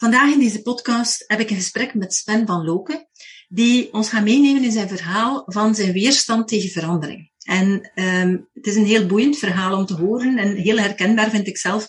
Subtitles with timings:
[0.00, 3.08] Vandaag in deze podcast heb ik een gesprek met Sven van Loken,
[3.48, 7.30] die ons gaat meenemen in zijn verhaal van zijn weerstand tegen verandering.
[7.42, 11.46] En um, het is een heel boeiend verhaal om te horen en heel herkenbaar vind
[11.46, 11.86] ik zelf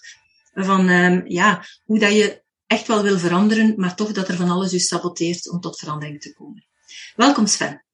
[0.53, 4.49] van um, ja, hoe dat je echt wel wil veranderen, maar toch dat er van
[4.49, 6.67] alles je saboteert om tot verandering te komen.
[7.15, 7.85] Welkom Sven.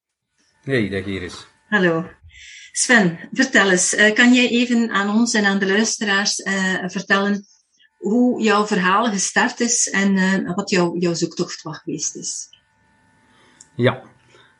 [0.61, 1.47] Hey, dag Iris.
[1.67, 2.09] Hallo.
[2.71, 7.45] Sven, vertel eens, uh, kan jij even aan ons en aan de luisteraars uh, vertellen
[7.97, 12.49] hoe jouw verhaal gestart is en uh, wat jouw, jouw zoektocht wat geweest is.
[13.75, 14.01] Ja,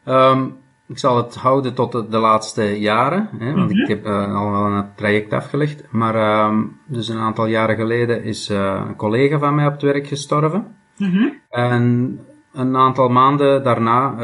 [0.06, 0.58] um,
[0.88, 3.82] ik zal het houden tot de, de laatste jaren, hè, want mm -hmm.
[3.82, 5.84] ik heb uh, al wel een traject afgelegd.
[5.92, 9.82] Maar um, dus een aantal jaren geleden is uh, een collega van mij op het
[9.82, 10.76] werk gestorven.
[10.98, 11.42] Mm -hmm.
[11.50, 12.20] En
[12.54, 14.16] een aantal maanden daarna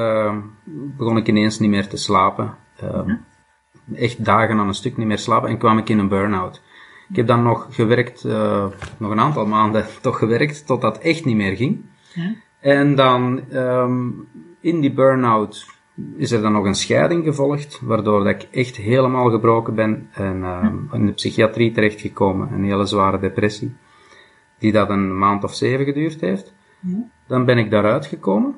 [0.97, 2.55] begon ik ineens niet meer te slapen.
[2.81, 3.25] Mm -hmm.
[3.95, 6.61] Echt dagen aan een stuk niet meer slapen en kwam ik in een burn-out.
[7.09, 8.65] Ik heb dan nog gewerkt, uh,
[8.97, 11.81] nog een aantal maanden toch gewerkt, totdat het echt niet meer ging.
[12.13, 12.33] Ja.
[12.59, 14.27] En dan um,
[14.59, 15.65] in die burn-out
[16.17, 20.37] is er dan nog een scheiding gevolgd, waardoor dat ik echt helemaal gebroken ben en
[20.37, 22.51] uh, in de psychiatrie terechtgekomen.
[22.51, 23.73] Een hele zware depressie,
[24.57, 26.53] die dat een maand of zeven geduurd heeft.
[26.79, 27.09] Ja.
[27.27, 28.55] Dan ben ik daaruit gekomen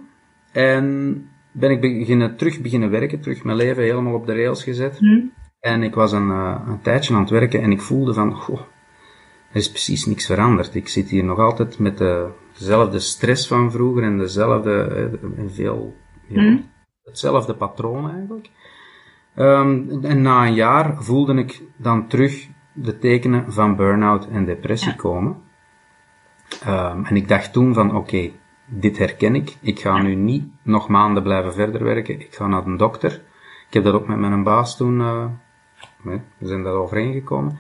[0.51, 4.97] en ben ik beginnen, terug beginnen werken, terug mijn leven helemaal op de rails gezet.
[4.99, 5.23] Ja.
[5.65, 8.59] En ik was een, uh, een tijdje aan het werken en ik voelde van, goh,
[9.49, 10.75] er is precies niks veranderd.
[10.75, 15.95] Ik zit hier nog altijd met de, dezelfde stress van vroeger en dezelfde, en veel,
[16.27, 16.69] ja, mm.
[17.03, 18.49] hetzelfde patroon eigenlijk.
[19.35, 24.91] Um, en na een jaar voelde ik dan terug de tekenen van burn-out en depressie
[24.91, 24.95] ja.
[24.95, 25.37] komen.
[26.67, 28.33] Um, en ik dacht toen van, oké, okay,
[28.65, 29.55] dit herken ik.
[29.61, 32.19] Ik ga nu niet nog maanden blijven verder werken.
[32.19, 33.11] Ik ga naar een dokter.
[33.67, 35.25] Ik heb dat ook met mijn baas toen uh,
[36.05, 37.59] Nee, we zijn daar overeengekomen.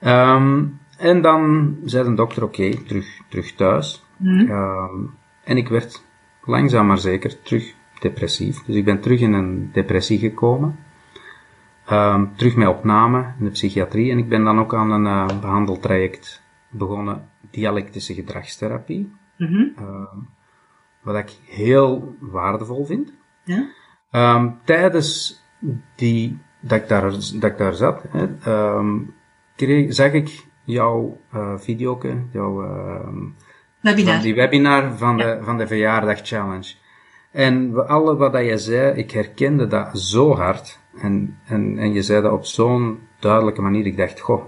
[0.00, 4.04] Um, en dan zei de dokter, oké, okay, terug, terug thuis.
[4.16, 4.50] Mm.
[4.50, 6.04] Um, en ik werd
[6.44, 8.64] langzaam maar zeker terug depressief.
[8.64, 10.78] Dus ik ben terug in een depressie gekomen.
[11.90, 14.10] Um, terug met opname in de psychiatrie.
[14.10, 19.12] En ik ben dan ook aan een uh, behandeltraject begonnen, dialectische gedragstherapie.
[19.36, 20.28] Mm -hmm.
[21.02, 23.12] wat ik heel waardevol vind.
[23.44, 23.68] Ja?
[24.64, 25.42] tijdens
[25.94, 28.26] die dat ik daar, dat ik daar zat, hè,
[28.76, 29.14] um,
[29.56, 33.08] kreeg, zag ik jouw uh, videoke, jouw uh,
[33.80, 34.20] webinar.
[34.20, 35.24] die webinar van, ja.
[35.24, 36.74] de, van de verjaardag challenge.
[37.30, 40.78] En alle wat dat je zei, ik herkende dat zo hard.
[41.00, 43.86] En, en, en je zei dat op zo'n duidelijke manier.
[43.86, 44.44] Ik dacht, goh,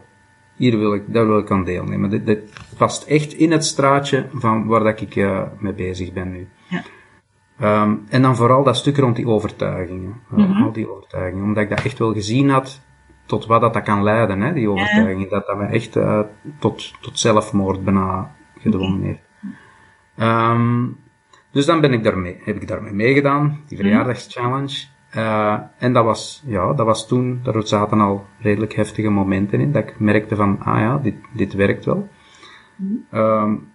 [0.56, 2.10] hier wil ik, daar wil ik aan deelnemen.
[2.10, 6.30] Dit, dit past echt in het straatje van waar dat ik uh, mee bezig ben
[6.30, 6.48] nu.
[6.68, 6.82] Ja.
[7.62, 10.20] Um, en dan vooral dat stuk rond die overtuigingen.
[10.28, 10.62] Mm -hmm.
[10.62, 11.44] Al die overtuigingen.
[11.44, 12.80] Omdat ik dat echt wel gezien had
[13.26, 15.24] tot wat dat, dat kan leiden, hè, die overtuigingen.
[15.24, 15.28] Ja.
[15.28, 16.20] Dat dat me echt uh,
[16.58, 19.28] tot, tot zelfmoord bijna gedwongen heeft.
[20.16, 20.98] Um,
[21.50, 24.86] dus dan ben ik daarmee, heb ik daarmee meegedaan, die verjaardagschallenge.
[25.16, 29.72] Uh, en dat was, ja, dat was toen, daar zaten al redelijk heftige momenten in,
[29.72, 32.08] dat ik merkte van, ah ja, dit, dit werkt wel.
[32.76, 33.68] Mm um,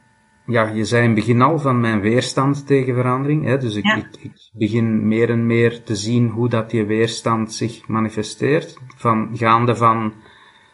[0.45, 3.45] ja, je zei in het begin al van mijn weerstand tegen verandering.
[3.45, 3.57] Hè?
[3.57, 3.95] Dus ik, ja.
[3.95, 8.77] ik, ik, begin meer en meer te zien hoe dat die weerstand zich manifesteert.
[8.95, 10.13] Van gaande van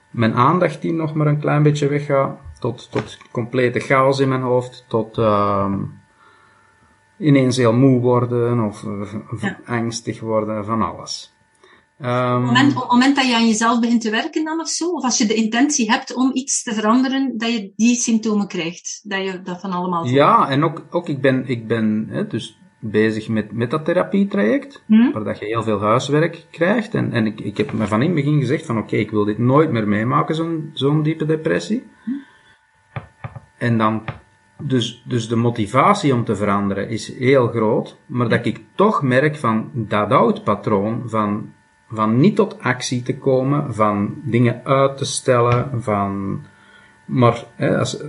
[0.09, 4.41] mijn aandacht die nog maar een klein beetje weggaat, tot, tot complete chaos in mijn
[4.41, 5.73] hoofd, tot uh,
[7.17, 8.85] ineens heel moe worden of,
[9.39, 9.59] ja.
[9.65, 11.35] angstig worden, van alles.
[12.03, 15.03] Um, op, het moment, dat je aan jezelf begint te werken dan of zo, of
[15.03, 19.24] als je de intentie hebt om iets te veranderen, dat je die symptomen krijgt, dat
[19.24, 20.15] je dat van allemaal voelt.
[20.15, 24.83] Ja, en ook, ook ik ben, ik ben hè, dus bezig met, met dat therapietraject,
[24.86, 25.12] hmm?
[25.12, 26.94] waar dat je heel veel huiswerk krijgt.
[26.94, 29.12] En, en ik, ik heb me van in het begin gezegd van oké, okay, ik
[29.12, 31.83] wil dit nooit meer meemaken, zo'n zo'n diepe depressie.
[32.03, 32.24] Hmm?
[33.57, 34.03] En dan,
[34.63, 39.36] dus, dus de motivatie om te veranderen is heel groot, maar dat ik toch merk
[39.36, 41.53] van dat oud patroon van
[41.91, 46.41] van niet tot actie te komen, van dingen uit te stellen, van,
[47.05, 48.03] maar hè, als,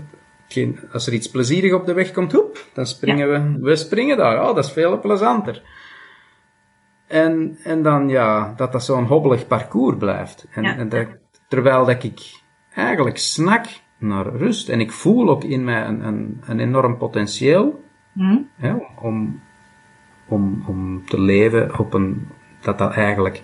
[0.49, 3.41] geen, als er iets plezierig op de weg komt, hoep, dan springen ja.
[3.41, 4.49] we, we springen daar.
[4.49, 5.63] Oh, dat is veel plezanter.
[7.07, 10.47] En, en dan ja, dat dat zo'n hobbelig parcours blijft.
[10.51, 10.77] En, ja.
[10.77, 11.07] en dat,
[11.49, 12.41] terwijl dat ik
[12.75, 13.65] eigenlijk snak
[13.99, 14.69] naar rust.
[14.69, 18.39] En ik voel ook in mij een, een, een enorm potentieel hm?
[18.57, 19.41] hè, om,
[20.29, 22.29] om, om te leven op een,
[22.61, 23.43] dat dat eigenlijk,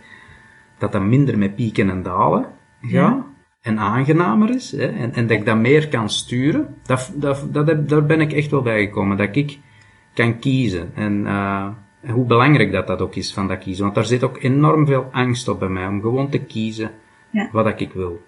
[0.79, 2.47] dat dat minder met pieken en dalen
[2.81, 3.27] gaat.
[3.61, 7.67] En aangenamer is, hè, en, en dat ik dat meer kan sturen, dat, dat, dat
[7.67, 9.17] heb, daar ben ik echt wel bij gekomen.
[9.17, 9.59] Dat ik
[10.15, 10.95] kan kiezen.
[10.95, 11.69] En, uh,
[12.13, 13.83] hoe belangrijk dat dat ook is van dat kiezen.
[13.83, 16.91] Want daar zit ook enorm veel angst op bij mij, om gewoon te kiezen
[17.31, 17.49] ja.
[17.53, 18.23] wat ik wil.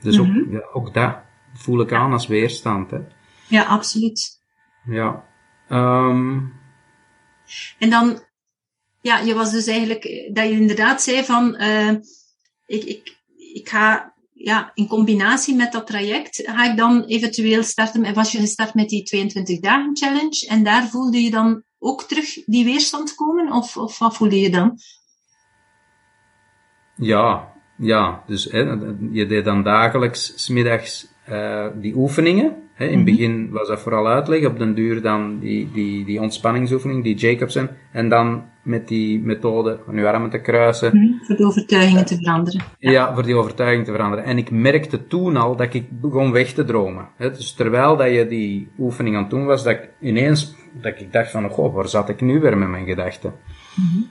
[0.00, 0.52] Dus ook, mhm.
[0.52, 1.18] ja, ook dat
[1.52, 2.90] voel ik aan als weerstand.
[2.90, 2.98] Hè.
[3.46, 4.42] Ja, absoluut.
[4.84, 5.24] Ja.
[5.68, 6.52] Um...
[7.78, 8.20] En dan,
[9.00, 11.90] ja, je was dus eigenlijk, dat je inderdaad zei van, uh,
[12.66, 13.16] ik, ik,
[13.54, 18.32] ik ga, ja, in combinatie met dat traject, ga ik dan eventueel starten, en was
[18.32, 22.64] je gestart met die 22 dagen challenge, en daar voelde je dan ook terug die
[22.64, 24.78] weerstand komen, of, of wat voelde je dan?
[26.96, 28.60] Ja, ja, dus hè,
[29.10, 32.69] je deed dan dagelijks, smiddags, uh, die oefeningen.
[32.80, 33.04] In het mhm.
[33.04, 37.70] begin was dat vooral uitleg, op den duur dan die, die, die ontspanningsoefening, die Jacobsen.
[37.92, 40.96] En dan met die methode van je armen te kruisen.
[40.96, 42.62] Mhm, voor de overtuigingen te veranderen.
[42.78, 43.14] Ja.
[43.14, 44.24] voor die overtuiging te veranderen.
[44.24, 47.08] En ik merkte toen al dat ik begon weg te dromen.
[47.16, 47.30] Hè.
[47.30, 51.12] Dus terwijl dat je die oefening aan het doen was, dat ik ineens dat ik
[51.12, 53.32] dacht van, goh, waar zat ik nu weer met mijn gedachten?
[53.74, 54.10] Mm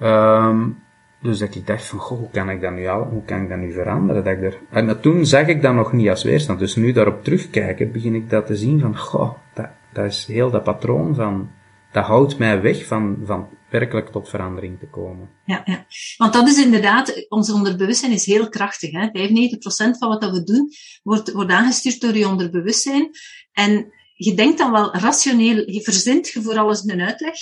[0.00, 0.82] um,
[1.24, 3.48] dus dat ik dacht van, goh, hoe kan ik dat nu al, hoe kan ik
[3.48, 4.24] dat nu veranderen?
[4.24, 6.58] Dat ik er, en toen zag ik dat nog niet als weerstand.
[6.58, 10.50] Dus nu daarop terugkijken, begin ik dat te zien van, goh, dat, dat is heel
[10.50, 11.50] dat patroon van,
[11.92, 15.28] dat houdt mij weg van, van werkelijk tot verandering te komen.
[15.44, 15.86] Ja, ja.
[16.16, 18.90] want dat is inderdaad, ons onderbewustzijn is heel krachtig.
[18.90, 19.06] Hè?
[19.06, 20.70] 95% van wat dat we doen,
[21.02, 23.10] wordt, wordt aangestuurd door je onderbewustzijn.
[23.52, 27.34] En je denkt dan wel rationeel, je verzint je voor alles een uitleg.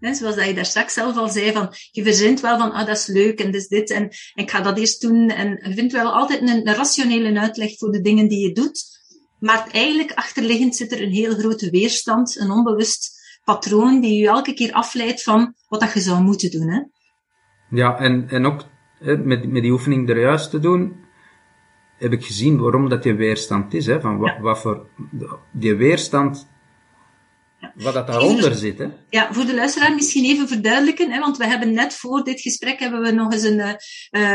[0.00, 2.96] Zoals dat je daar straks zelf al zei, van, je verzint wel van, ah, dat
[2.96, 5.28] is leuk en is dit en, en ik ga dat eerst doen.
[5.28, 8.98] En je vindt wel altijd een, een rationele uitleg voor de dingen die je doet.
[9.38, 14.54] Maar eigenlijk achterliggend zit er een heel grote weerstand, een onbewust patroon die je elke
[14.54, 16.68] keer afleidt van wat dat je zou moeten doen.
[16.68, 16.80] Hè?
[17.70, 18.64] Ja, en, en ook
[19.00, 20.96] met, met die oefening er juist te doen,
[21.98, 23.86] heb ik gezien waarom dat die weerstand is.
[23.86, 24.86] Hè, van wat, wat voor
[25.52, 26.49] die weerstand
[27.74, 28.86] wat dat daaronder zit, hè?
[29.10, 32.78] Ja, voor de luisteraar misschien even verduidelijken, hè, want we hebben net voor dit gesprek
[32.78, 33.74] hebben we nog eens een, uh,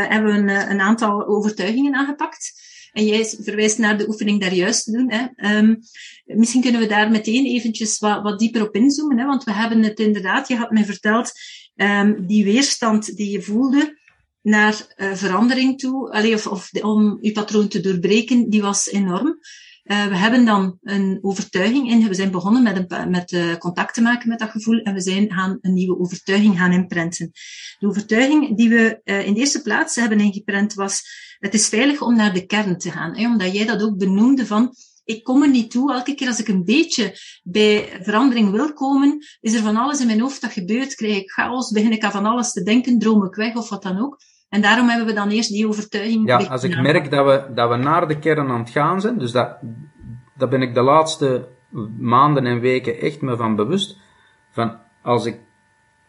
[0.09, 2.63] hebben we een, eh, een, aantal overtuigingen aangepakt.
[2.91, 5.11] En jij verwijst naar de oefening daar juist te doen.
[5.11, 5.57] Hè.
[5.57, 5.79] Um,
[6.23, 9.83] misschien kunnen we daar meteen eventjes wat, wat dieper op inzoomen, hè, want we hebben
[9.83, 11.31] het inderdaad, je had mij verteld,
[11.75, 14.03] um, die weerstand die je voelde,
[14.41, 19.39] naar verandering toe, allee, of, of om je patroon te doorbreken, die was enorm.
[19.85, 22.07] Uh, we hebben dan een overtuiging in.
[22.07, 25.01] We zijn begonnen met, een, met uh, contact te maken met dat gevoel en we
[25.01, 27.31] zijn gaan een nieuwe overtuiging gaan imprinten.
[27.79, 31.01] De overtuiging die we uh, in de eerste plaats hebben ingeprent was,
[31.39, 33.17] het is veilig om naar de kern te gaan.
[33.17, 34.73] Omdat jij dat ook benoemde van,
[35.03, 35.93] ik kom er niet toe.
[35.93, 40.07] Elke keer als ik een beetje bij verandering wil komen, is er van alles in
[40.07, 40.95] mijn hoofd dat gebeurt.
[40.95, 43.83] Krijg ik chaos, begin ik aan van alles te denken, droom ik weg of wat
[43.83, 44.17] dan ook.
[44.49, 46.27] En daarom hebben we dan eerst die overtuiging.
[46.27, 49.17] Ja, als ik merk dat we, dat we naar de kern aan het gaan zijn,
[49.17, 49.57] dus dat,
[50.37, 51.47] dat ben ik de laatste
[51.99, 53.97] maanden en weken echt me van bewust.
[54.51, 55.39] Van als ik,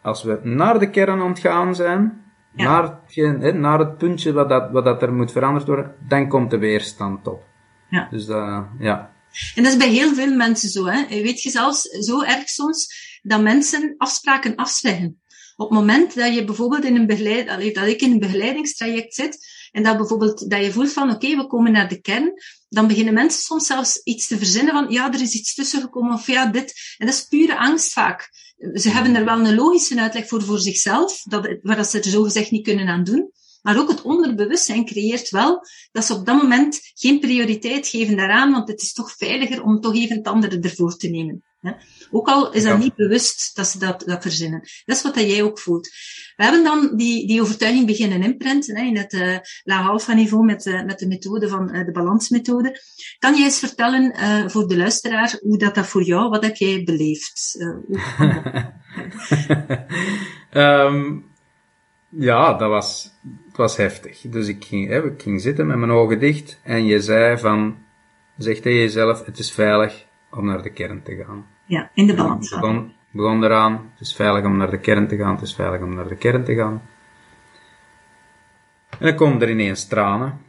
[0.01, 4.49] als we naar de kern aan het gaan zijn, naar, het, naar het puntje wat
[4.49, 7.43] dat, wat dat er moet veranderd worden, dan komt de weerstand op.
[7.89, 8.07] Ja.
[8.11, 9.11] Dus dat, ja.
[9.55, 11.07] En dat is bij heel veel mensen zo, hè.
[11.07, 12.87] Weet je zelfs zo erg soms,
[13.21, 15.21] dat mensen afspraken afzeggen.
[15.59, 19.37] Op het moment dat je bijvoorbeeld in een begeleid, dat ik in een begeleidingstraject zit,
[19.71, 22.33] en dat bijvoorbeeld, dat je voelt van, oké, we komen naar de kern,
[22.69, 26.13] dan beginnen mensen soms zelfs iets te verzinnen van, ja, er is iets tussen gekomen,
[26.13, 26.95] of ja, dit.
[26.97, 28.29] En dat is pure angst vaak.
[28.73, 32.51] Ze hebben er wel een logische uitleg voor voor zichzelf, dat, waar ze er zogezegd
[32.51, 33.31] niet kunnen aan doen.
[33.61, 35.59] Maar ook het onderbewustzijn creëert wel
[35.91, 39.79] dat ze op dat moment geen prioriteit geven daaraan, want het is toch veiliger om
[39.79, 41.43] toch even het andere ervoor te nemen.
[42.11, 44.59] Ook al is dat niet bewust dat ze dat, dat verzinnen.
[44.85, 45.89] Dat is wat dat jij ook voelt.
[46.35, 50.65] We hebben dan die, die overtuiging beginnen imprinten hè, in het uh, laag niveau met,
[50.65, 52.81] uh, met de methode van uh, de balansmethode.
[53.19, 54.15] Kan jij eens vertellen
[54.51, 57.65] voor de luisteraar hoe dat, dat voor jou, wat heb jij beleefd?
[60.51, 61.25] um,
[62.29, 63.11] ja, dat was,
[63.47, 64.21] het was heftig.
[64.21, 67.77] Dus ik ging, hè, ik ging zitten met mijn ogen dicht en je zei van,
[68.37, 71.56] zeg tegen jezelf, het is veilig om naar de kern te gaan.
[71.67, 72.51] Ja, in de balans.
[72.51, 75.55] Ik begon, begon eraan, het is veilig om naar de kern te gaan, het is
[75.55, 76.81] veilig om naar de kern te gaan.
[78.89, 80.39] En dan komen er ineens tranen.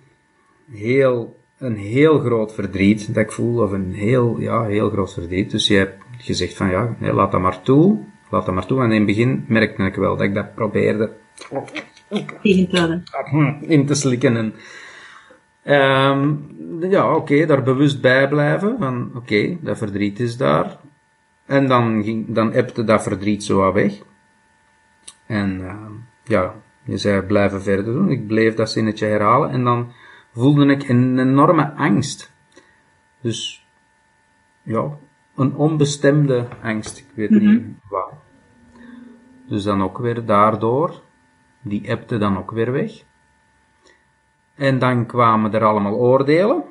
[0.71, 5.51] Heel, een heel groot verdriet dat ik voel, of een heel, ja, heel groot verdriet.
[5.51, 7.99] Dus je hebt gezegd van ja, laat dat maar toe,
[8.31, 8.83] laat dat maar toe.
[8.83, 11.13] En in het begin merkte ik wel dat ik dat probeerde
[13.77, 14.37] in te slikken.
[14.37, 14.55] En,
[16.11, 16.57] um,
[16.91, 18.77] ja, oké, daar bewust bij blijven.
[18.79, 20.77] Van oké, dat verdriet is daar.
[21.49, 24.03] En dan, ging, dan ebte dat verdriet zo weg.
[25.27, 25.87] En uh,
[26.25, 28.11] ja, je zei blijven verder doen.
[28.11, 29.93] Ik bleef dat zinnetje herhalen en dan
[30.33, 32.33] voelde ik een enorme angst.
[33.21, 33.67] Dus
[34.63, 34.99] ja,
[35.37, 36.99] een onbestemde angst.
[36.99, 37.71] Ik weet niet mhm.
[37.89, 38.13] wat.
[39.47, 41.03] Dus dan ook weer daardoor,
[41.63, 43.05] die appte dan ook weer weg.
[44.55, 46.65] En dan kwamen er allemaal oordelen.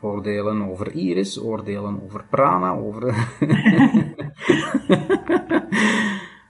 [0.00, 3.14] Oordelen over Iris, oordelen over Prana, over...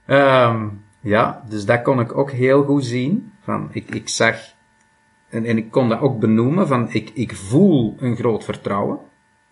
[0.06, 3.32] um, ja, dus dat kon ik ook heel goed zien.
[3.40, 4.36] Van, ik, ik zag,
[5.28, 8.98] en, en ik kon dat ook benoemen, van ik, ik voel een groot vertrouwen.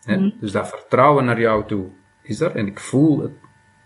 [0.03, 0.17] Hè?
[0.17, 0.35] Mm.
[0.41, 1.87] Dus dat vertrouwen naar jou toe
[2.23, 2.57] is er.
[2.57, 3.33] En ik voel het.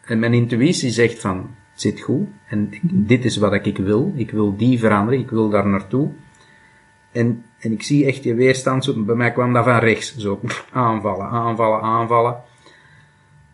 [0.05, 1.37] En mijn intuïtie zegt van,
[1.71, 2.29] het zit goed.
[2.49, 4.13] En ik, dit is wat ik wil.
[4.15, 5.21] Ik wil die veranderen.
[5.21, 6.11] Ik wil daar naartoe.
[7.13, 8.85] En, en ik zie echt je weerstand.
[8.85, 10.17] Zo, bij mij kwam dat van rechts.
[10.17, 10.41] Zo
[10.73, 12.43] aanvallen, aanvallen, aanvallen.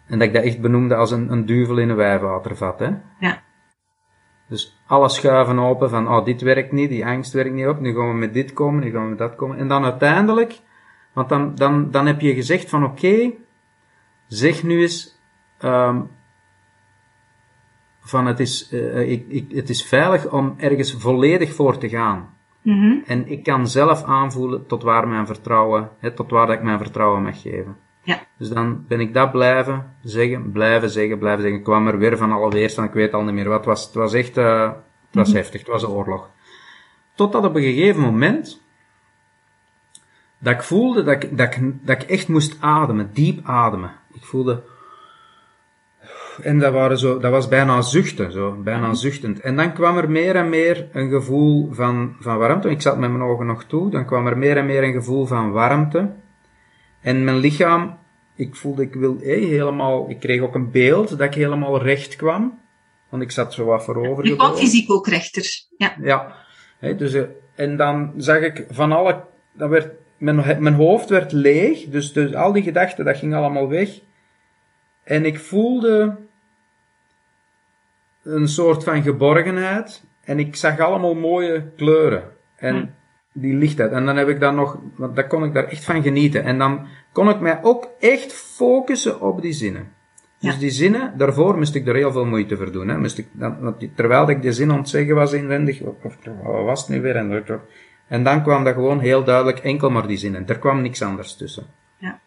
[0.06, 2.78] En dat ik dat echt benoemde als een, een duvel in een wijwatervat.
[2.78, 2.90] Hè?
[3.20, 3.42] Ja.
[4.48, 7.94] Dus alle schuiven open van, oh, dit werkt niet, die angst werkt niet op, nu
[7.94, 9.58] gaan we met dit komen, nu gaan we met dat komen.
[9.58, 10.60] En dan uiteindelijk,
[11.12, 13.32] want dan, dan, dan heb je gezegd van, oké,
[14.26, 15.20] zeg nu eens,
[15.60, 16.10] um,
[18.00, 22.37] van het is, uh, ik, ik, het is veilig om ergens volledig voor te gaan.
[22.68, 23.02] Mm-hmm.
[23.06, 26.78] En ik kan zelf aanvoelen tot waar mijn vertrouwen, hè, tot waar dat ik mijn
[26.78, 27.76] vertrouwen mag geven.
[28.02, 28.20] Ja.
[28.38, 31.58] Dus dan ben ik dat blijven zeggen, blijven zeggen, blijven zeggen.
[31.58, 33.56] Ik kwam er weer van alle weerstand, ik weet al niet meer wat.
[33.56, 34.62] Het was, het was echt, uh,
[35.06, 35.36] het was mhm.
[35.36, 36.30] heftig, het was een oorlog.
[37.14, 38.62] Totdat op een gegeven moment,
[40.38, 43.92] dat ik voelde dat ik, dat ik, dat ik echt moest ademen, diep ademen.
[44.12, 44.62] Ik voelde,
[46.40, 48.94] en dat, waren zo, dat was bijna zuchten, zo, bijna mhm.
[48.94, 49.40] zuchtend.
[49.40, 52.70] En dan kwam er meer en meer een gevoel van, van warmte.
[52.70, 53.90] Ik zat met mijn ogen nog toe.
[53.90, 56.10] Dan kwam er meer en meer een gevoel van warmte.
[57.00, 57.98] En mijn lichaam,
[58.34, 62.16] ik voelde, ik wil hey, helemaal, ik kreeg ook een beeld dat ik helemaal recht
[62.16, 62.60] kwam.
[63.08, 64.24] Want ik zat zo wat voorover.
[64.24, 65.44] Je kwam fysiek ook rechter.
[65.76, 65.96] Ja.
[66.02, 66.34] Ja.
[66.78, 67.22] Hey, dus, eh,
[67.54, 71.84] en dan zag ik van alle, dat werd, mijn, mijn hoofd werd leeg.
[71.84, 74.00] Dus, dus al die gedachten, dat ging allemaal weg.
[75.04, 76.16] En ik voelde
[78.22, 80.04] een soort van geborgenheid.
[80.24, 82.22] En ik zag allemaal mooie kleuren.
[82.56, 82.86] En hm
[83.40, 83.92] die lichtheid.
[83.92, 86.44] En dan heb ik dan nog, want daar kon ik daar echt van genieten.
[86.44, 89.96] En dan kon ik mij ook echt focussen op die zinnen.
[90.40, 92.88] Dus die zinnen, daarvoor moest ik er heel veel moeite voor doen.
[92.88, 92.98] Hè.
[92.98, 95.94] Moest ik, dan, terwijl ik die zin aan het zeggen was inwendig, of,
[96.42, 97.16] wat was het nu weer?
[97.16, 97.44] En,
[98.08, 100.46] en dan kwam dat gewoon heel duidelijk enkel maar die zinnen.
[100.46, 101.66] Er kwam niks anders tussen.
[101.98, 102.20] Ja.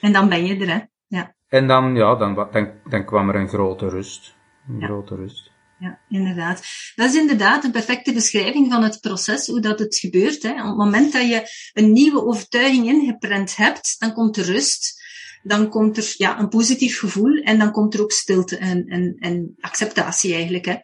[0.00, 0.80] En dan ben je er, hè?
[1.06, 1.34] Ja.
[1.48, 4.35] En dan, ja, dan, dan, dan kwam er een grote rust.
[4.68, 6.62] Een grote rust ja, inderdaad.
[6.94, 10.42] Dat is inderdaad een perfecte beschrijving van het proces, hoe dat het gebeurt.
[10.42, 10.50] Hè.
[10.50, 15.02] Op het moment dat je een nieuwe overtuiging ingeprent hebt, dan komt er rust,
[15.42, 19.16] dan komt er ja, een positief gevoel en dan komt er ook stilte en, en,
[19.18, 20.64] en acceptatie eigenlijk.
[20.64, 20.76] Hè.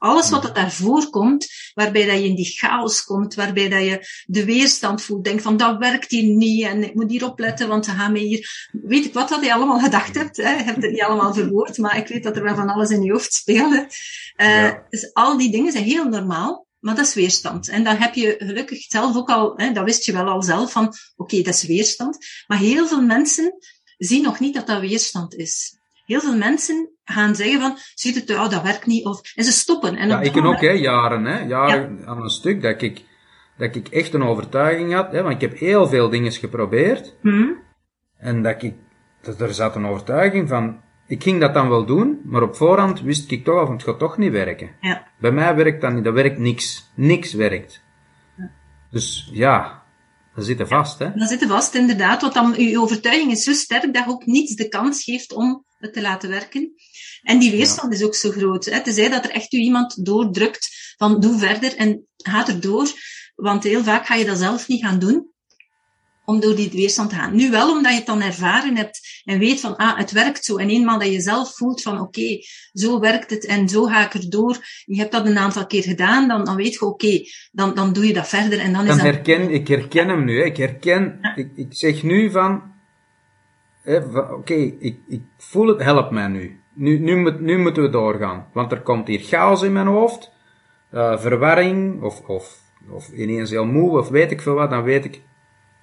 [0.00, 4.24] Alles wat er daarvoor komt, waarbij dat je in die chaos komt, waarbij dat je
[4.26, 7.84] de weerstand voelt, denk van dat werkt hier niet en ik moet hier opletten, want
[7.84, 10.50] ze gaan mij hier, weet ik wat dat je allemaal gedacht hebt, hè?
[10.50, 13.02] je hebt het niet allemaal verwoord, maar ik weet dat er wel van alles in
[13.02, 13.86] je hoofd speelde.
[14.36, 16.68] Uh, Dus al die dingen zijn heel normaal.
[16.80, 17.68] Maar dat is weerstand.
[17.68, 20.72] En dan heb je gelukkig zelf ook al, hè, dat wist je wel al zelf
[20.72, 22.18] van, oké, dat is weerstand.
[22.46, 23.54] Maar heel veel mensen
[23.98, 25.78] zien nog niet dat dat weerstand is.
[26.04, 29.52] Heel veel mensen gaan zeggen van, ziet het, oh, dat werkt niet, of, en ze
[29.52, 29.96] stoppen.
[29.96, 33.04] En ja, ik ken ook, hè, jaren, hè, jaren aan een stuk, dat ik,
[33.56, 37.14] dat ik echt een overtuiging had, hè, want ik heb heel veel dingen geprobeerd.
[37.20, 37.56] Hmm.
[38.16, 38.74] En dat ik,
[39.22, 43.00] dat er zat een overtuiging van, ik ging dat dan wel doen, maar op voorhand
[43.00, 44.70] wist ik toch al, het gaat toch niet werken.
[44.80, 45.06] Ja.
[45.18, 46.90] Bij mij werkt dat niet, dat werkt niks.
[46.94, 47.82] Niks werkt.
[48.36, 48.50] Ja.
[48.90, 49.82] Dus ja,
[50.34, 51.12] dan zitten vast, hè?
[51.14, 52.20] Dan zitten vast, inderdaad.
[52.20, 55.64] Want dan, uw overtuiging is zo sterk dat je ook niets de kans geeft om
[55.80, 56.72] te laten werken.
[57.22, 58.64] En die weerstand is ook zo groot.
[58.64, 58.82] Hè?
[58.82, 62.88] Tenzij dat er echt u iemand doordrukt van doe verder en ga er door.
[63.34, 65.30] Want heel vaak ga je dat zelf niet gaan doen
[66.30, 67.36] om door die weerstand te gaan.
[67.36, 70.56] Nu wel, omdat je het dan ervaren hebt en weet van, ah, het werkt zo.
[70.56, 72.38] En eenmaal dat je zelf voelt van, oké,
[72.72, 74.56] zo werkt het en zo ga ik erdoor.
[74.84, 77.20] Je hebt dat een aantal keer gedaan, dan, dan weet je, oké,
[77.52, 80.38] dan, dan doe je dat verder en dan, dan is herken, Ik herken hem nu,
[80.38, 80.44] hè.
[80.44, 82.69] ik herken, ik, ik zeg nu van,
[84.30, 86.60] oké, ik, ik voel het, help mij nu.
[86.74, 88.46] Nu, nu, moet, nu moeten we doorgaan.
[88.52, 90.32] Want er komt hier chaos in mijn hoofd,
[90.92, 92.58] uh, verwarring, of, of,
[92.88, 95.22] of ineens heel moe, of weet ik veel wat, dan weet ik,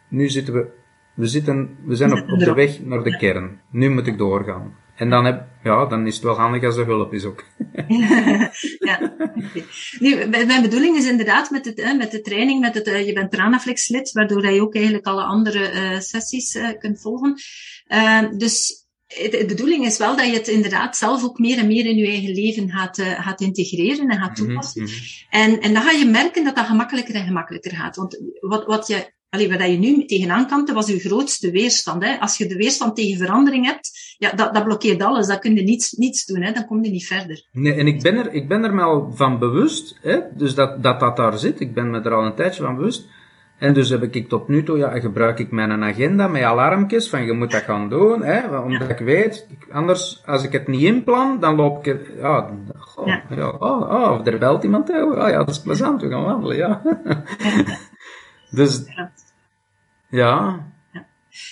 [0.08, 0.68] nu zitten we,
[1.14, 3.62] we, zitten, we zijn op, op de weg naar de kern.
[3.70, 4.76] Nu moet ik doorgaan.
[4.98, 7.44] En dan, heb, ja, dan is het wel handig als er hulp is ook.
[8.90, 9.16] ja,
[10.00, 13.88] Nu, mijn bedoeling is inderdaad met, het, met de training, met het, je bent Tranaflex
[13.88, 17.36] lid, waardoor je ook eigenlijk alle andere uh, sessies uh, kunt volgen.
[17.88, 21.86] Uh, dus de bedoeling is wel dat je het inderdaad zelf ook meer en meer
[21.86, 24.82] in je eigen leven gaat, uh, gaat integreren en gaat mhm, toepassen.
[24.82, 24.96] Mm -hmm.
[25.30, 27.96] en, en dan ga je merken dat dat gemakkelijker en gemakkelijker gaat.
[27.96, 32.04] Want wat, wat je Allee, waar je nu tegenaan kan, dat was je grootste weerstand.
[32.04, 32.20] Hè.
[32.20, 35.28] Als je de weerstand tegen verandering hebt, ja, dat, dat blokkeert alles.
[35.28, 36.52] Dat kun je niets, niets doen, hè.
[36.52, 37.48] dan kom je niet verder.
[37.52, 40.84] Nee, en ik ben er, ik ben er me al van bewust, hè, dus dat,
[40.84, 41.60] dat dat daar zit.
[41.60, 43.08] Ik ben me er al een tijdje van bewust.
[43.58, 47.26] En dus heb ik tot nu toe, ja, gebruik ik mijn agenda met alarmpjes van
[47.26, 51.40] je moet dat gaan doen, hè, omdat ik weet, anders, als ik het niet inplan,
[51.40, 52.50] dan loop ik, ja,
[53.06, 53.24] ja.
[53.30, 56.58] ja oh, oh, of er belt iemand, oh ja, dat is plezant, we gaan wandelen,
[56.58, 56.82] ja.
[58.50, 58.84] dus,
[60.10, 60.66] ja.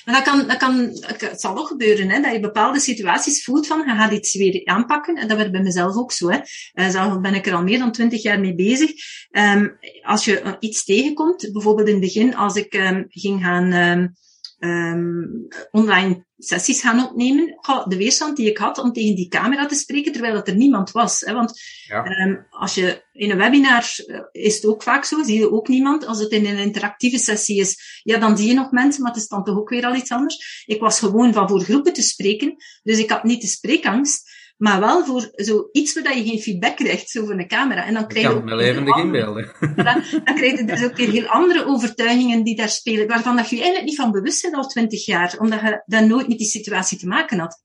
[0.06, 3.68] Maar dat kan, dat kan, het zal nog gebeuren, hè, dat je bepaalde situaties voelt
[3.68, 5.16] van, je gaat iets weer aanpakken.
[5.16, 6.30] En dat werd bij mezelf ook zo.
[6.30, 6.38] Hè.
[6.74, 8.92] Uh, zelf ben ik er al meer dan twintig jaar mee bezig.
[9.32, 14.16] Um, als je iets tegenkomt, bijvoorbeeld in het begin, als ik um, ging gaan um,
[14.59, 17.59] um, online sessies gaan opnemen.
[17.88, 20.91] de weerstand die ik had om tegen die camera te spreken, terwijl dat er niemand
[20.91, 21.19] was.
[21.19, 21.33] Hè?
[21.33, 22.05] Want ja.
[22.05, 25.67] um, als je in een webinar uh, is het ook vaak zo, zie je ook
[25.67, 26.05] niemand.
[26.05, 29.21] Als het in een interactieve sessie is, ja, dan zie je nog mensen, maar het
[29.21, 30.63] is dan toch ook weer al iets anders.
[30.65, 34.33] Ik was gewoon van voor groepen te spreken, dus ik had niet de spreekangst.
[34.57, 37.85] Maar wel voor zoiets waar je geen feedback krijgt, zo van een camera.
[37.85, 39.55] En dan krijg je ook me levendig inbeelden.
[39.59, 39.85] Dan,
[40.25, 43.55] dan krijg je dus ook weer heel andere overtuigingen die daar spelen, waarvan dat je
[43.55, 46.97] eigenlijk niet van bewust bent al twintig jaar, omdat je dan nooit met die situatie
[46.97, 47.63] te maken had.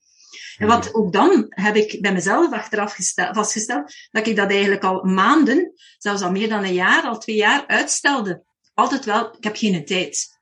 [0.56, 5.04] En wat ook dan heb ik bij mezelf achteraf vastgesteld, dat ik dat eigenlijk al
[5.04, 8.44] maanden, zelfs al meer dan een jaar, al twee jaar uitstelde.
[8.75, 10.39] Altijd wel, ik heb geen tijd.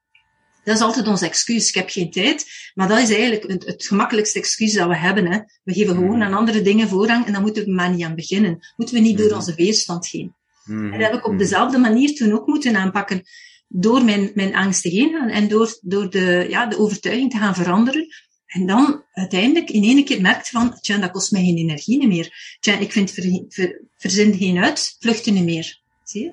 [0.69, 1.69] Dat is altijd ons excuus.
[1.69, 2.47] Ik heb geen tijd.
[2.75, 5.27] Maar dat is eigenlijk het, het gemakkelijkste excuus dat we hebben.
[5.27, 5.39] Hè.
[5.65, 6.23] We geven gewoon mm.
[6.23, 8.59] aan andere dingen voorrang en dan moeten we maar niet aan beginnen.
[8.77, 9.35] Moeten we niet door mm.
[9.35, 10.35] onze weerstand heen.
[10.65, 10.93] Mm.
[10.93, 13.23] En dat heb ik op dezelfde manier toen ook moeten aanpakken.
[13.69, 17.55] Door mijn, mijn angsten heen gaan en door, door de, ja, de overtuiging te gaan
[17.55, 18.07] veranderen.
[18.47, 22.57] En dan uiteindelijk in één keer merkt van, tja, dat kost mij geen energie meer.
[22.61, 25.81] Tja, ik vind ver, ver, verzin geen uitvluchten niet meer.
[26.05, 26.33] Zie je?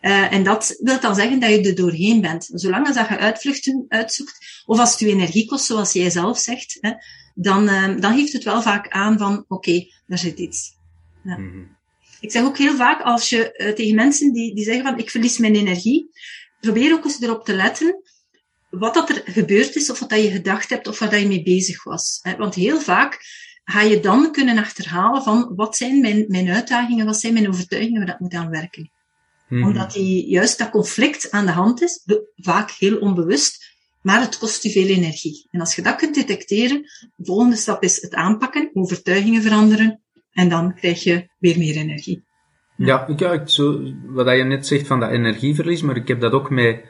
[0.00, 2.50] Uh, en dat wil dan zeggen dat je er doorheen bent.
[2.52, 6.38] Zolang als dat je uitvluchten uitzoekt, of als het je energie kost, zoals jij zelf
[6.38, 6.92] zegt, hè,
[7.34, 10.72] dan, uh, dan geeft het wel vaak aan van, oké, okay, daar zit iets.
[11.22, 11.38] Ja.
[11.38, 11.76] Mm -hmm.
[12.20, 15.10] Ik zeg ook heel vaak, als je uh, tegen mensen die, die zeggen van, ik
[15.10, 16.10] verlies mijn energie,
[16.60, 18.02] probeer ook eens erop te letten
[18.70, 21.26] wat dat er gebeurd is, of wat dat je gedacht hebt, of waar dat je
[21.26, 22.18] mee bezig was.
[22.22, 22.36] Hè.
[22.36, 23.20] Want heel vaak
[23.64, 27.98] ga je dan kunnen achterhalen van, wat zijn mijn, mijn uitdagingen, wat zijn mijn overtuigingen
[27.98, 28.90] waar dat moet aan werken.
[29.48, 29.64] Hmm.
[29.64, 32.04] Omdat die, juist dat conflict aan de hand is,
[32.36, 35.48] vaak heel onbewust, maar het kost u veel energie.
[35.50, 36.82] En als je dat kunt detecteren,
[37.16, 40.00] de volgende stap is het aanpakken, overtuigingen veranderen,
[40.32, 42.24] en dan krijg je weer meer energie.
[42.76, 46.32] Ja, ja ik, zo, wat je net zegt van dat energieverlies, maar ik heb dat
[46.32, 46.84] ook met,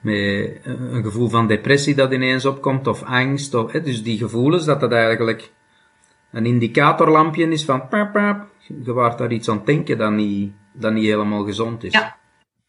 [0.00, 4.64] met een gevoel van depressie dat ineens opkomt, of angst, of, hè, dus die gevoelens,
[4.64, 5.52] dat dat eigenlijk
[6.32, 8.46] een indicatorlampje is van, pap, pap,
[8.84, 11.92] je waart daar iets aan het denken dat niet, dat niet helemaal gezond is.
[11.92, 12.16] Ja.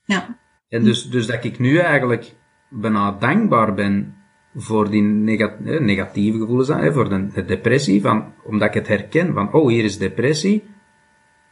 [0.03, 0.37] ja.
[0.69, 2.33] En dus, dus dat ik nu eigenlijk
[2.69, 4.15] bijna dankbaar ben
[4.55, 9.53] voor die negatieve gevoelens, hè, voor de, de, depressie, van, omdat ik het herken van,
[9.53, 10.63] oh, hier is depressie,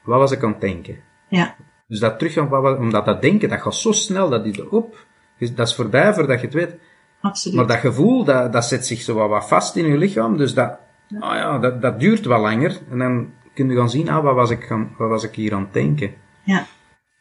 [0.04, 0.98] wat was ik aan het denken?
[1.28, 1.56] Ja.
[1.88, 2.38] Dus dat terug,
[2.78, 5.06] omdat dat denken, dat gaat zo snel, dat is op,
[5.38, 6.76] dat is voorbij voordat je het weet.
[7.22, 7.58] Absoluut.
[7.58, 10.54] Maar dat gevoel, dat, dat zet zich zo wat, wat vast in je lichaam, dus
[10.54, 11.18] dat, ja.
[11.18, 12.80] Oh ja, dat, dat duurt wel langer.
[12.90, 15.54] En dan kun je gaan zien, ah, wat was ik, gaan, wat was ik hier
[15.54, 16.14] aan het denken?
[16.44, 16.66] Ja.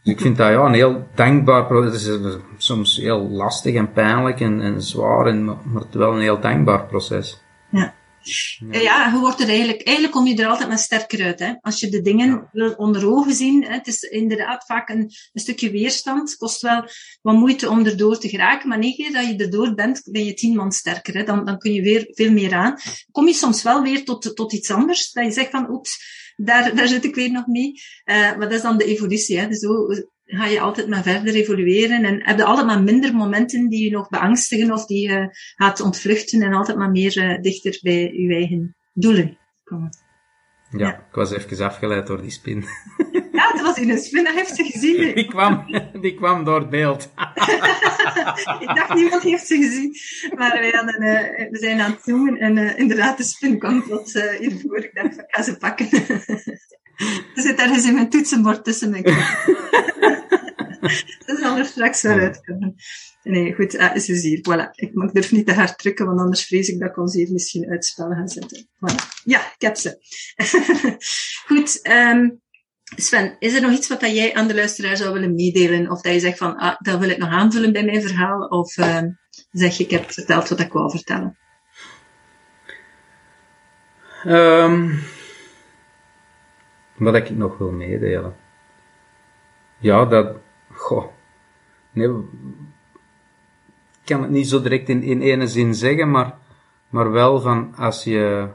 [0.03, 2.05] Dus ik vind dat ja, een heel dankbaar proces.
[2.05, 6.21] Het is soms heel lastig en pijnlijk en, en zwaar, en, maar het wel een
[6.21, 7.43] heel dankbaar proces.
[7.69, 7.95] Ja.
[8.71, 11.39] Ja, je wordt er eigenlijk, eigenlijk kom je er altijd maar sterker uit.
[11.39, 11.53] Hè?
[11.61, 12.49] Als je de dingen ja.
[12.53, 13.73] wil onder ogen zien, hè?
[13.73, 14.99] het is inderdaad vaak een,
[15.33, 16.31] een stukje weerstand.
[16.31, 16.85] Het kost wel
[17.23, 20.35] wat moeite om erdoor te geraken, maar negen keer dat je erdoor bent, ben je
[20.35, 21.15] tien man sterker.
[21.15, 21.25] Hè?
[21.25, 22.79] Dan, dan kun je weer veel meer aan.
[23.11, 26.75] Kom je soms wel weer tot, tot iets anders, dat je zegt van, oeps, daar,
[26.75, 27.73] daar zit ik weer nog mee.
[28.05, 29.39] Uh, maar dat is dan de evolutie.
[29.39, 29.49] Hè?
[29.49, 29.87] Dus zo
[30.37, 33.91] ga je altijd maar verder evolueren en heb je altijd maar minder momenten die je
[33.91, 38.35] nog beangstigen of die je gaat ontvluchten en altijd maar meer uh, dichter bij je
[38.35, 39.91] eigen doelen komen.
[40.71, 42.65] Ja, ja, ik was even afgeleid door die spin.
[43.33, 44.97] Ja, dat was in een spin, dat heeft ze gezien.
[45.15, 45.65] Die kwam,
[46.01, 47.03] die kwam door het beeld.
[48.61, 49.95] ik dacht, niemand heeft ze gezien.
[50.39, 53.83] Maar wij hadden, uh, we zijn aan het zoomen en uh, inderdaad, de spin kwam
[53.83, 54.79] plots uh, hiervoor.
[54.79, 55.89] Ik dacht, ik ga ze pakken.
[57.35, 59.03] er zit ergens in mijn toetsenbord tussen mijn
[61.27, 62.75] Dat zal er straks wel uitkomen.
[63.23, 64.39] Nee, goed, ah, is hier.
[64.39, 64.71] Voilà.
[64.75, 67.33] Ik, ik durf niet te hard drukken, want anders vrees ik dat ik ons hier
[67.33, 68.67] misschien uitspel gaan zetten.
[68.67, 69.23] Voilà.
[69.25, 69.99] Ja, ik heb ze.
[71.49, 72.41] goed, um,
[72.97, 75.91] Sven, is er nog iets wat dat jij aan de luisteraar zou willen meedelen?
[75.91, 78.47] Of dat je zegt van, ah, dat wil ik nog aanvullen bij mijn verhaal?
[78.47, 79.03] Of uh,
[79.51, 81.39] zeg je, ik heb verteld wat ik wou vertellen?
[84.27, 85.03] Um,
[87.03, 88.37] wat ik nog wil meedelen.
[89.79, 90.37] Ja, dat,
[90.73, 91.07] goh,
[91.93, 96.35] nee, ik kan het niet zo direct in, in ene zin zeggen, maar,
[96.89, 98.49] maar wel van als je,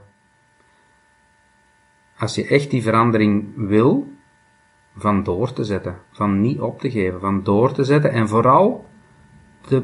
[2.17, 4.07] als je echt die verandering wil,
[4.95, 8.85] van door te zetten, van niet op te geven, van door te zetten en vooral
[9.61, 9.83] te,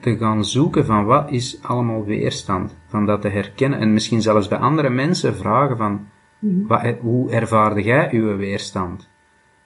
[0.00, 4.48] te gaan zoeken van wat is allemaal weerstand, van dat te herkennen en misschien zelfs
[4.48, 6.08] bij andere mensen vragen van
[6.42, 6.66] mhm.
[6.66, 9.08] wat, hoe ervaarde jij uw weerstand?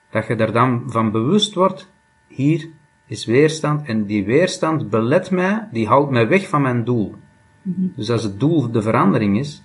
[0.09, 1.91] Dat je er dan van bewust wordt,
[2.27, 2.69] hier
[3.07, 7.15] is weerstand en die weerstand belet mij, die houdt mij weg van mijn doel.
[7.61, 7.87] Mhm.
[7.95, 9.63] Dus als het doel de verandering is,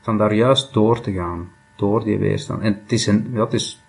[0.00, 2.62] van daar juist door te gaan, door die weerstand.
[2.62, 3.82] En het is een, ja, het is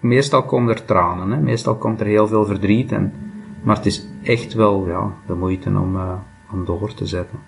[0.00, 1.40] meestal komen er tranen, hè?
[1.40, 3.12] meestal komt er heel veel verdriet, en,
[3.62, 6.12] maar het is echt wel ja, de moeite om, uh,
[6.52, 7.38] om door te zetten.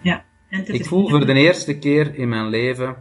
[0.00, 2.96] Ja, en ik voel voor de eerste keer in mijn leven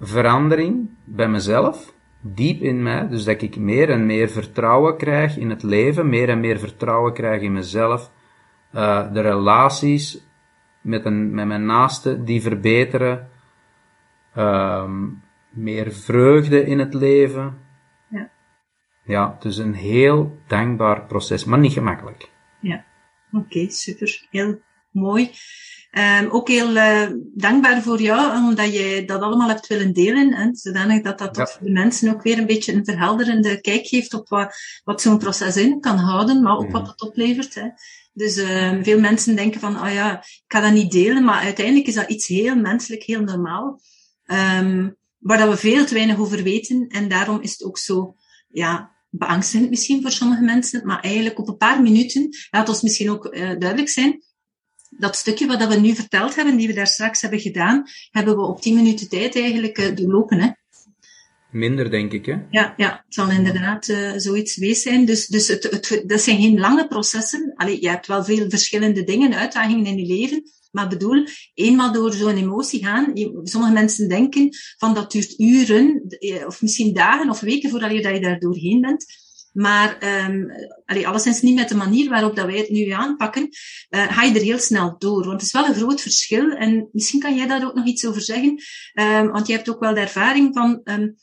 [0.00, 5.50] verandering bij mezelf, diep in mij, dus dat ik meer en meer vertrouwen krijg in
[5.50, 8.10] het leven, meer en meer vertrouwen krijg in mezelf,
[8.74, 10.26] uh, de relaties
[10.80, 13.28] met, een, met mijn naasten die verbeteren,
[14.36, 17.58] um, meer vreugde in het leven.
[18.08, 18.30] Ja.
[19.04, 22.30] Ja, dus een heel dankbaar proces, maar niet gemakkelijk.
[22.60, 22.84] Ja,
[23.32, 24.26] oké, super.
[24.30, 24.60] Heel
[24.90, 25.30] mooi.
[25.98, 30.34] Um, ook heel uh, dankbaar voor jou, omdat je dat allemaal hebt willen delen.
[30.34, 31.48] Hè, zodanig dat dat ja.
[31.60, 35.56] de mensen ook weer een beetje een verhelderende kijk geeft op wat, wat zo'n proces
[35.56, 36.72] in kan houden, maar ook mm.
[36.72, 37.54] wat het oplevert.
[37.54, 37.68] Hè.
[38.12, 41.86] Dus uh, veel mensen denken van, oh ja, ik ga dat niet delen, maar uiteindelijk
[41.86, 43.80] is dat iets heel menselijk, heel normaal.
[44.26, 46.86] Um, waar dat we veel te weinig over weten.
[46.88, 48.14] En daarom is het ook zo,
[48.48, 50.86] ja, beangstigend misschien voor sommige mensen.
[50.86, 54.22] Maar eigenlijk op een paar minuten, laat ons misschien ook uh, duidelijk zijn,
[54.90, 58.42] dat stukje wat we nu verteld hebben, die we daar straks hebben gedaan, hebben we
[58.42, 60.38] op tien minuten tijd eigenlijk uh, doorlopen.
[60.40, 60.48] Hè?
[61.50, 62.36] Minder, denk ik, hè?
[62.50, 65.04] Ja, ja het zal inderdaad uh, zoiets wees zijn.
[65.04, 67.52] Dus, dus het, het, dat zijn geen lange processen.
[67.56, 70.42] Allee, je hebt wel veel verschillende dingen, uitdagingen in je leven.
[70.70, 74.48] Maar bedoel, eenmaal door zo'n emotie gaan, sommige mensen denken
[74.78, 78.38] van dat duurt uren, eh, of misschien dagen of weken voordat je, dat je daar
[78.38, 79.04] doorheen bent.
[79.52, 80.50] Maar um,
[80.84, 84.34] allee, alleszins niet met de manier waarop dat wij het nu aanpakken, uh, ga je
[84.34, 85.24] er heel snel door.
[85.24, 86.50] Want het is wel een groot verschil.
[86.50, 88.58] En misschien kan jij daar ook nog iets over zeggen.
[88.94, 91.14] Um, want je hebt ook wel de ervaring van, um,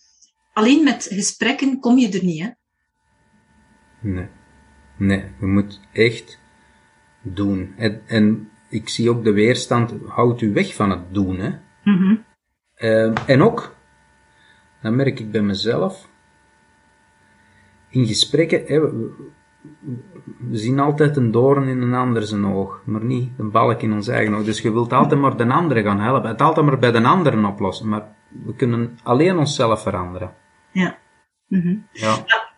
[0.54, 2.50] alleen met gesprekken kom je er niet, hè?
[4.02, 4.28] Nee.
[4.98, 6.40] Nee, je moet echt
[7.22, 7.74] doen.
[7.78, 11.40] En, en ik zie ook de weerstand, houdt u weg van het doen.
[11.40, 11.52] Hè?
[11.84, 12.26] Mm
[13.26, 13.76] en ook,
[14.82, 16.10] dat merk ik bij mezelf,
[17.90, 23.30] in gesprekken, hè, we, zien altijd een doorn in een ander zijn oog, maar niet
[23.38, 24.44] een balk in ons eigen oog.
[24.44, 27.46] Dus je wilt altijd maar de andere gaan helpen, het altijd maar bij de anderen
[27.46, 30.34] oplossen, maar we kunnen alleen onszelf veranderen.
[30.72, 30.98] Ja.
[31.48, 32.16] Mm ja.
[32.26, 32.50] Ja,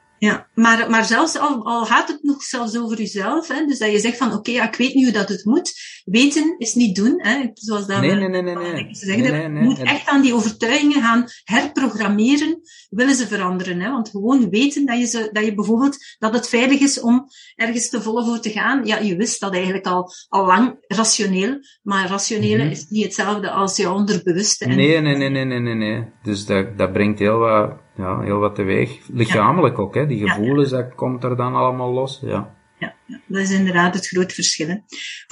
[0.53, 3.99] maar, maar zelfs al, al gaat het nog zelfs over jezelf, hè, dus dat je
[3.99, 5.73] zegt van oké, ja, ik weet nu hoe dat het moet.
[6.05, 8.87] Weten is niet doen, hè, zoals dat nee, nee, nee, nee, nee.
[8.91, 13.79] Zeggen, nee, nee, je moet echt aan die overtuigingen gaan herprogrammeren, willen ze veranderen.
[13.79, 17.25] Hè, want gewoon weten dat je, ze, dat je bijvoorbeeld, dat het veilig is om
[17.55, 18.85] ergens te volle voor te gaan.
[18.85, 22.71] Ja, je wist dat eigenlijk al, al lang rationeel, maar rationele mm-hmm.
[22.71, 24.65] is niet hetzelfde als je onderbewuste.
[24.65, 26.05] En nee, nee, nee, nee, nee, nee, nee.
[26.23, 28.99] Dus dat, dat brengt heel wat ja, heel wat teweeg.
[29.07, 30.07] Lichamelijk ook, hè.
[30.07, 32.57] Die gevoelens, dat komt er dan allemaal los, ja.
[32.79, 34.83] Ja, ja, dat is inderdaad het grote verschil.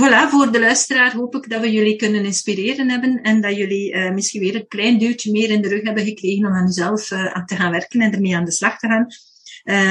[0.02, 3.94] Voilà, voor de luisteraar hoop ik dat we jullie kunnen inspireren hebben en dat jullie
[3.94, 7.12] uh, misschien weer een klein duwtje meer in de rug hebben gekregen om aan jezelf
[7.12, 9.08] uh, aan te gaan werken en ermee aan de slag te gaan.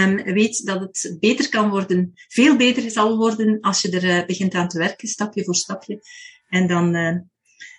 [0.05, 4.27] Um, weet dat het beter kan worden, veel beter zal worden als je er uh,
[4.27, 6.01] begint aan te werken, stapje voor stapje.
[6.49, 6.95] En dan,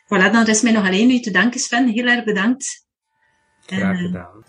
[0.03, 1.87] voilà, dan rest mij nog alleen u te danken, Sven.
[1.87, 2.85] Heel erg bedankt.
[3.65, 4.43] Graag gedaan.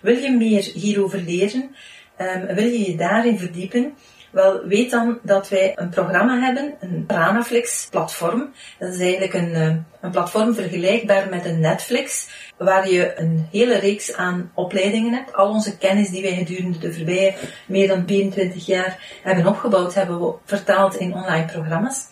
[0.00, 1.76] Wil je meer hierover leren?
[2.20, 3.94] Um, wil je je daarin verdiepen?
[4.30, 8.52] Wel, weet dan dat wij een programma hebben, een Pranaflix platform.
[8.78, 13.78] Dat is eigenlijk een, ehm, een platform vergelijkbaar met een Netflix, waar je een hele
[13.78, 15.34] reeks aan opleidingen hebt.
[15.34, 17.34] Al onze kennis die wij gedurende de voorbije
[17.66, 22.09] meer dan 24 jaar hebben opgebouwd, hebben we vertaald in online programma's.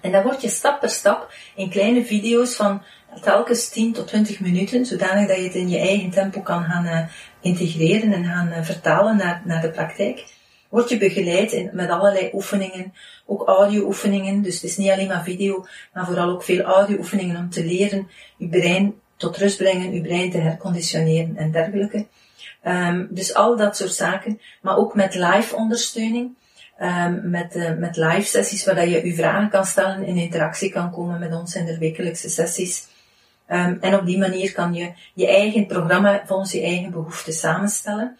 [0.00, 2.82] En dan word je stap per stap in kleine video's van
[3.22, 6.84] telkens 10 tot 20 minuten, zodanig dat je het in je eigen tempo kan gaan
[6.84, 7.00] uh,
[7.40, 10.36] integreren en gaan uh, vertalen naar, naar de praktijk.
[10.68, 12.92] Word je begeleid in, met allerlei oefeningen,
[13.26, 17.50] ook audio-oefeningen, dus het is niet alleen maar video, maar vooral ook veel audio-oefeningen om
[17.50, 22.06] te leren je brein tot rust brengen, je brein te herconditioneren en dergelijke.
[22.64, 26.36] Um, dus al dat soort zaken, maar ook met live ondersteuning.
[26.82, 30.90] Um, met, uh, met live sessies waar je je vragen kan stellen, in interactie kan
[30.90, 32.86] komen met ons in de wekelijkse sessies.
[33.50, 38.18] Um, en op die manier kan je je eigen programma volgens je eigen behoeften samenstellen.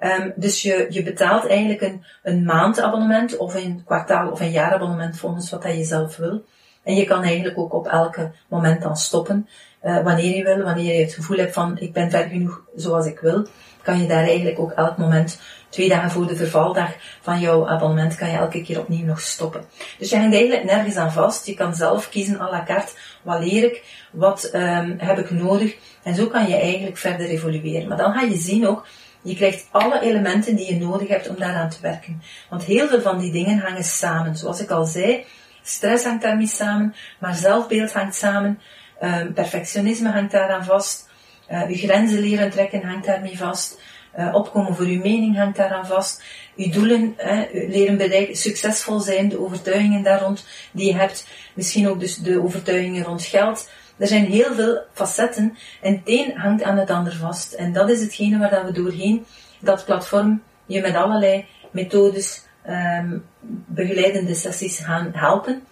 [0.00, 5.18] Um, dus je, je betaalt eigenlijk een, een maandabonnement of een kwartaal of een jaarabonnement
[5.18, 6.44] volgens wat je zelf wil.
[6.82, 9.48] En je kan eigenlijk ook op elke moment dan stoppen,
[9.84, 13.06] uh, wanneer je wil, wanneer je het gevoel hebt van ik ben ver genoeg zoals
[13.06, 13.46] ik wil,
[13.82, 18.14] kan je daar eigenlijk ook elk moment, twee dagen voor de vervaldag van jouw abonnement,
[18.14, 19.64] kan je elke keer opnieuw nog stoppen.
[19.98, 21.46] Dus je hangt eigenlijk nergens aan vast.
[21.46, 25.76] Je kan zelf kiezen à la carte, wat leer ik, wat um, heb ik nodig,
[26.02, 27.88] en zo kan je eigenlijk verder evolueren.
[27.88, 28.86] Maar dan ga je zien ook
[29.22, 32.22] je krijgt alle elementen die je nodig hebt om daaraan te werken.
[32.50, 34.36] Want heel veel van die dingen hangen samen.
[34.36, 35.24] Zoals ik al zei,
[35.62, 38.60] stress hangt daarmee samen, maar zelfbeeld hangt samen,
[39.00, 41.08] um, perfectionisme hangt daaraan vast,
[41.50, 43.80] uh, je grenzen leren trekken hangt daarmee vast,
[44.18, 46.22] uh, opkomen voor uw mening hangt daaraan vast,
[46.56, 51.88] uw doelen uh, leren bereiken, succesvol zijn, de overtuigingen daar rond die je hebt, misschien
[51.88, 56.62] ook dus de overtuigingen rond geld, er zijn heel veel facetten en het een hangt
[56.62, 57.52] aan het ander vast.
[57.52, 59.26] En dat is hetgene waar dat we doorheen
[59.60, 63.24] dat platform je met allerlei methodes, um,
[63.66, 65.62] begeleidende sessies gaan helpen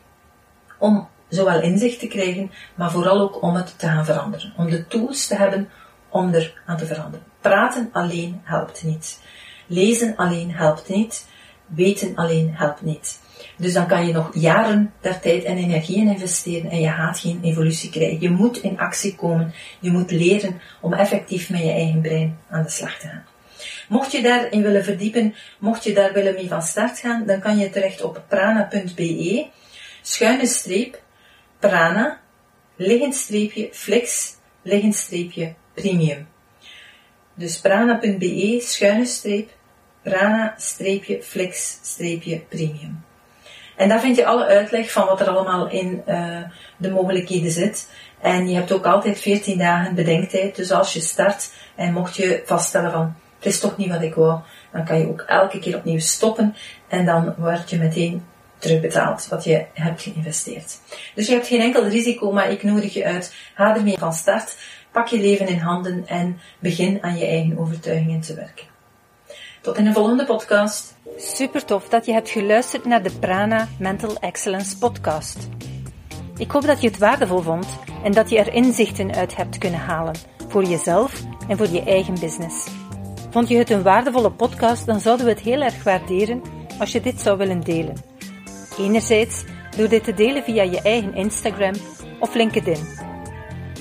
[0.79, 4.53] om zowel inzicht te krijgen, maar vooral ook om het te gaan veranderen.
[4.57, 5.69] Om de tools te hebben
[6.09, 7.27] om er aan te veranderen.
[7.41, 9.21] Praten alleen helpt niet.
[9.67, 11.27] Lezen alleen helpt niet.
[11.67, 13.21] Weten alleen helpt niet.
[13.57, 17.19] Dus dan kan je nog jaren daar tijd en energie in investeren en je gaat
[17.19, 18.21] geen evolutie krijgen.
[18.21, 19.55] Je moet in actie komen.
[19.81, 23.25] Je moet leren om effectief met je eigen brein aan de slag te gaan.
[23.89, 27.59] Mocht je daarin willen verdiepen, mocht je daar willen mee van start gaan, dan kan
[27.59, 29.47] je terecht op prana.be,
[30.03, 31.03] schuine streep,
[31.59, 32.21] prana,
[32.77, 36.29] liggend streepje, flex, liggend streepje, premium.
[37.35, 39.51] Dus prana.be, schuine streep,
[40.03, 43.05] prana, streepje, flex, streepje, premium.
[43.77, 46.43] En daar vind je alle uitleg van wat er allemaal in uh,
[46.77, 47.89] de mogelijkheden zit.
[48.21, 50.57] En je hebt ook altijd 14 dagen bedenktijd.
[50.57, 54.15] Dus als je start en mocht je vaststellen van het is toch niet wat ik
[54.15, 54.41] wou,
[54.73, 56.57] dan kan je ook elke keer opnieuw stoppen
[56.89, 58.25] en dan word je meteen
[58.67, 60.79] terugbetaald wat je hebt geïnvesteerd.
[61.15, 63.35] Dus je hebt geen enkel risico, maar ik nodig je uit.
[63.55, 64.57] Ga ermee van start,
[64.93, 68.65] pak je leven in handen en begin aan je eigen overtuigingen te werken.
[69.61, 70.95] Tot in een volgende podcast.
[71.17, 75.49] Super tof dat je hebt geluisterd naar de Prana Mental Excellence podcast.
[76.37, 77.67] Ik hoop dat je het waardevol vond
[78.05, 80.15] en dat je er inzichten uit hebt kunnen halen
[80.49, 82.69] voor jezelf en voor je eigen business.
[83.31, 86.43] Vond je het een waardevolle podcast, dan zouden we het heel erg waarderen
[86.79, 88.16] als je dit zou willen delen.
[88.79, 89.45] Enerzijds
[89.77, 91.75] door dit te delen via je eigen Instagram
[92.21, 92.89] of LinkedIn.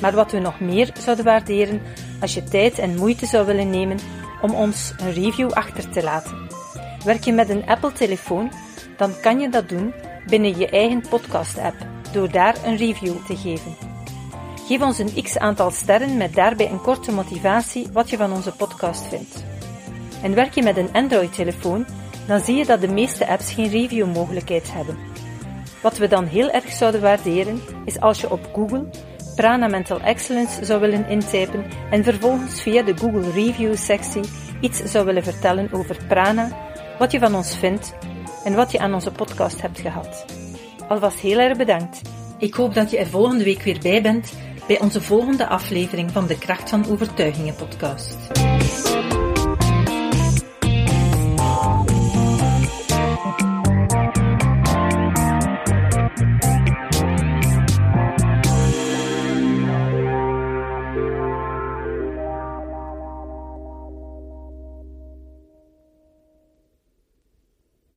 [0.02, 1.82] Maar wat we nog meer zouden waarderen
[2.22, 3.98] als je tijd en moeite zou willen nemen
[4.42, 6.48] om ons een review achter te laten.
[7.06, 8.52] Werk je met een Apple-telefoon,
[8.98, 9.94] dan kan je dat doen
[10.28, 11.76] binnen je eigen podcast-app
[12.12, 13.76] door daar een review te geven.
[14.68, 18.52] Geef ons een x aantal sterren met daarbij een korte motivatie wat je van onze
[18.52, 19.44] podcast vindt.
[20.22, 21.86] En werk je met een Android-telefoon,
[22.28, 24.98] dan zie je dat de meeste apps geen review-mogelijkheid hebben.
[25.82, 28.86] Wat we dan heel erg zouden waarderen, is als je op Google
[29.36, 34.24] Prana Mental Excellence zou willen intypen en vervolgens via de Google Review sectie
[34.60, 36.58] iets zou willen vertellen over Prana,
[37.00, 37.94] wat je van ons vindt
[38.44, 40.26] en wat je aan onze podcast hebt gehad.
[40.88, 42.02] Alvast heel erg bedankt.
[42.38, 44.34] Ik hoop dat je er volgende week weer bij bent
[44.68, 48.18] bij onze volgende aflevering van de Kracht van Overtuigingen podcast.